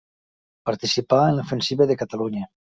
[0.69, 2.47] Participà en l'ofensiva de Catalunya.